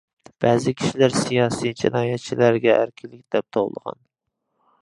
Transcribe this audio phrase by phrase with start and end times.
[0.43, 4.01] بەزى كىشىلەر «سىياسىي جىنايەتچىلەرگە ئەركىنلىك» دەپ توۋلىغان.